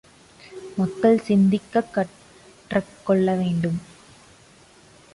மக்கள் 0.77 1.19
சிந்திக்கக் 1.19 1.91
கற்றக்கொள்ளவேண்டும். 1.93 3.79